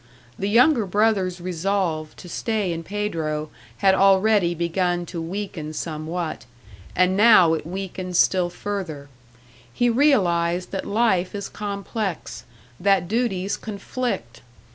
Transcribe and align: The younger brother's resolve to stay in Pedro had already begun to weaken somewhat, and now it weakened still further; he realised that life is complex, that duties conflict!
The 0.39 0.49
younger 0.49 0.87
brother's 0.87 1.39
resolve 1.39 2.15
to 2.15 2.27
stay 2.27 2.73
in 2.73 2.81
Pedro 2.81 3.51
had 3.85 3.93
already 3.93 4.55
begun 4.55 5.05
to 5.05 5.21
weaken 5.21 5.73
somewhat, 5.73 6.45
and 6.95 7.15
now 7.15 7.53
it 7.53 7.67
weakened 7.67 8.17
still 8.17 8.49
further; 8.49 9.09
he 9.71 9.91
realised 9.91 10.71
that 10.71 10.87
life 10.87 11.35
is 11.35 11.47
complex, 11.49 12.45
that 12.79 13.07
duties 13.07 13.55
conflict! 13.57 14.41